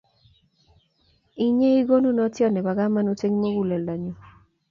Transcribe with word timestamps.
Inye 1.45 1.67
ii 1.77 1.85
kanunotiot 1.89 2.51
nebo 2.53 2.71
kamanut 2.77 3.19
eng 3.25 3.35
muguleldonyu 3.41 4.13